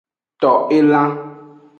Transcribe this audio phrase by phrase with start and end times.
[0.41, 1.11] To elan.